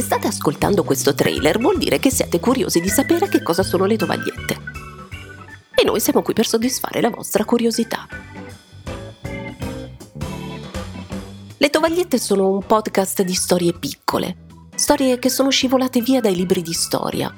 state 0.00 0.26
ascoltando 0.26 0.84
questo 0.84 1.14
trailer 1.14 1.58
vuol 1.58 1.78
dire 1.78 1.98
che 1.98 2.10
siete 2.10 2.40
curiosi 2.40 2.80
di 2.80 2.88
sapere 2.88 3.28
che 3.28 3.42
cosa 3.42 3.62
sono 3.62 3.84
le 3.84 3.96
tovagliette. 3.96 4.56
E 5.74 5.84
noi 5.84 6.00
siamo 6.00 6.22
qui 6.22 6.32
per 6.32 6.46
soddisfare 6.46 7.00
la 7.00 7.10
vostra 7.10 7.44
curiosità. 7.44 8.06
Le 11.58 11.70
tovagliette 11.70 12.18
sono 12.18 12.48
un 12.48 12.64
podcast 12.64 13.22
di 13.22 13.34
storie 13.34 13.72
piccole, 13.72 14.46
storie 14.74 15.18
che 15.18 15.28
sono 15.28 15.50
scivolate 15.50 16.00
via 16.00 16.20
dai 16.20 16.34
libri 16.34 16.62
di 16.62 16.72
storia, 16.72 17.34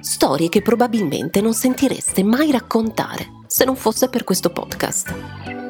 storie 0.00 0.48
che 0.48 0.62
probabilmente 0.62 1.40
non 1.40 1.54
sentireste 1.54 2.22
mai 2.22 2.50
raccontare 2.50 3.40
se 3.46 3.64
non 3.64 3.76
fosse 3.76 4.08
per 4.08 4.24
questo 4.24 4.50
podcast. 4.50 5.61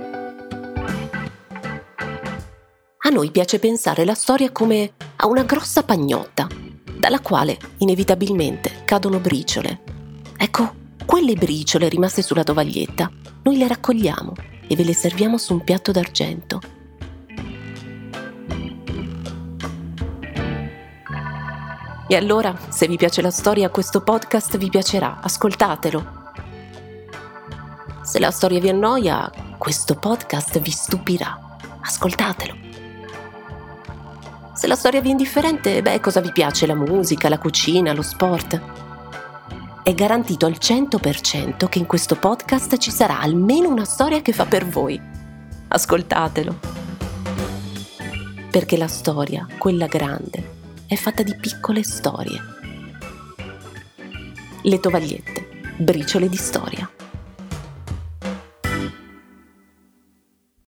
A 3.04 3.08
noi 3.08 3.32
piace 3.32 3.58
pensare 3.58 4.04
la 4.04 4.14
storia 4.14 4.52
come 4.52 4.92
a 5.16 5.26
una 5.26 5.42
grossa 5.42 5.82
pagnotta, 5.82 6.46
dalla 6.96 7.18
quale 7.18 7.58
inevitabilmente 7.78 8.82
cadono 8.84 9.18
briciole. 9.18 9.80
Ecco, 10.36 10.72
quelle 11.04 11.34
briciole 11.34 11.88
rimaste 11.88 12.22
sulla 12.22 12.44
tovaglietta, 12.44 13.10
noi 13.42 13.58
le 13.58 13.66
raccogliamo 13.66 14.34
e 14.68 14.76
ve 14.76 14.84
le 14.84 14.94
serviamo 14.94 15.36
su 15.36 15.52
un 15.52 15.64
piatto 15.64 15.90
d'argento. 15.90 16.60
E 22.06 22.14
allora, 22.14 22.56
se 22.68 22.86
vi 22.86 22.96
piace 22.96 23.20
la 23.20 23.32
storia, 23.32 23.68
questo 23.70 24.02
podcast 24.02 24.56
vi 24.58 24.68
piacerà, 24.68 25.18
ascoltatelo. 25.20 26.20
Se 28.04 28.20
la 28.20 28.30
storia 28.30 28.60
vi 28.60 28.68
annoia, 28.68 29.28
questo 29.58 29.96
podcast 29.96 30.60
vi 30.60 30.70
stupirà, 30.70 31.56
ascoltatelo. 31.80 32.70
Se 34.62 34.68
la 34.68 34.76
storia 34.76 35.00
vi 35.00 35.08
è 35.08 35.10
indifferente, 35.10 35.82
beh, 35.82 35.98
cosa 35.98 36.20
vi 36.20 36.30
piace? 36.30 36.68
La 36.68 36.76
musica, 36.76 37.28
la 37.28 37.40
cucina, 37.40 37.92
lo 37.92 38.00
sport? 38.00 38.60
È 39.82 39.92
garantito 39.92 40.46
al 40.46 40.56
100% 40.56 41.68
che 41.68 41.80
in 41.80 41.86
questo 41.86 42.14
podcast 42.14 42.76
ci 42.76 42.92
sarà 42.92 43.18
almeno 43.18 43.68
una 43.68 43.84
storia 43.84 44.22
che 44.22 44.32
fa 44.32 44.46
per 44.46 44.64
voi. 44.64 45.00
Ascoltatelo. 45.66 46.60
Perché 48.52 48.76
la 48.76 48.86
storia, 48.86 49.48
quella 49.58 49.86
grande, 49.86 50.50
è 50.86 50.94
fatta 50.94 51.24
di 51.24 51.34
piccole 51.34 51.82
storie. 51.82 52.40
Le 54.62 54.78
tovagliette, 54.78 55.74
briciole 55.78 56.28
di 56.28 56.36
storia. 56.36 56.88